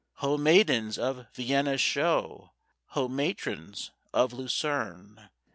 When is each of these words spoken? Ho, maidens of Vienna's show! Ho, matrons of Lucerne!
Ho, 0.15 0.35
maidens 0.35 0.97
of 0.97 1.27
Vienna's 1.35 1.79
show! 1.79 2.53
Ho, 2.95 3.07
matrons 3.07 3.91
of 4.11 4.33
Lucerne! 4.33 5.29